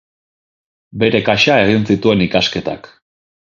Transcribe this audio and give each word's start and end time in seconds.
Bere 1.03 1.21
kasa 1.27 1.59
egin 1.67 1.87
zituen 1.93 2.25
ikasketak. 2.29 2.93